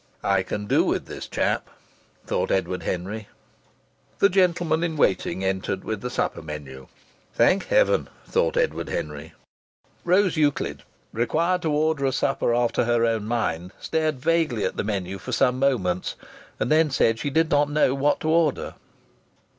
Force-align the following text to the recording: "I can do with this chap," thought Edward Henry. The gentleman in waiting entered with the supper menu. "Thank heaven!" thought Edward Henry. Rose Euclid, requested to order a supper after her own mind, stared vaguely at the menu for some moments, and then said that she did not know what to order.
"I 0.23 0.41
can 0.41 0.65
do 0.65 0.83
with 0.83 1.05
this 1.05 1.27
chap," 1.27 1.69
thought 2.25 2.49
Edward 2.49 2.81
Henry. 2.81 3.27
The 4.17 4.29
gentleman 4.29 4.83
in 4.83 4.97
waiting 4.97 5.45
entered 5.45 5.83
with 5.83 6.01
the 6.01 6.09
supper 6.09 6.41
menu. 6.41 6.87
"Thank 7.35 7.67
heaven!" 7.67 8.09
thought 8.25 8.57
Edward 8.57 8.89
Henry. 8.89 9.33
Rose 10.03 10.37
Euclid, 10.37 10.81
requested 11.13 11.61
to 11.61 11.71
order 11.73 12.07
a 12.07 12.11
supper 12.11 12.51
after 12.51 12.85
her 12.85 13.05
own 13.05 13.25
mind, 13.25 13.73
stared 13.79 14.19
vaguely 14.19 14.65
at 14.65 14.75
the 14.75 14.83
menu 14.83 15.19
for 15.19 15.33
some 15.33 15.59
moments, 15.59 16.15
and 16.59 16.71
then 16.71 16.89
said 16.89 17.17
that 17.17 17.19
she 17.19 17.29
did 17.29 17.51
not 17.51 17.69
know 17.69 17.93
what 17.93 18.19
to 18.21 18.27
order. 18.29 18.73